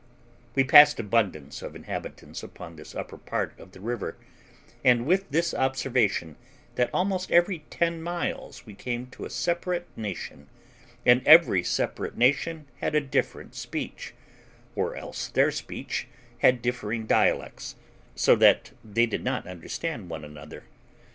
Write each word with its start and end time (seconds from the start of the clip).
We 0.55 0.63
passed 0.63 0.99
abundance 0.99 1.61
of 1.61 1.75
inhabitants 1.75 2.41
upon 2.41 2.75
this 2.75 2.95
upper 2.95 3.19
part 3.19 3.53
of 3.59 3.71
the 3.71 3.79
river, 3.79 4.17
and 4.83 5.05
with 5.05 5.29
this 5.29 5.53
observation, 5.53 6.37
that 6.73 6.89
almost 6.91 7.29
every 7.31 7.65
ten 7.69 8.01
miles 8.01 8.65
we 8.65 8.73
came 8.73 9.05
to 9.11 9.25
a 9.25 9.29
separate 9.29 9.85
nation, 9.95 10.49
and 11.05 11.21
every 11.27 11.61
separate 11.61 12.17
nation 12.17 12.65
had 12.79 12.95
a 12.95 12.99
different 12.99 13.53
speech, 13.53 14.15
or 14.75 14.95
else 14.95 15.27
their 15.27 15.51
speech 15.51 16.07
had 16.39 16.63
differing 16.63 17.05
dialects, 17.05 17.75
so 18.15 18.35
that 18.37 18.71
they 18.83 19.05
did 19.05 19.23
not 19.23 19.45
understand 19.45 20.09
one 20.09 20.25
another. 20.25 20.63